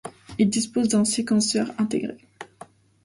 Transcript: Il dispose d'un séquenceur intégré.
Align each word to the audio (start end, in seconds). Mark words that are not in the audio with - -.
Il 0.39 0.49
dispose 0.49 0.87
d'un 0.87 1.05
séquenceur 1.05 1.71
intégré. 1.77 2.17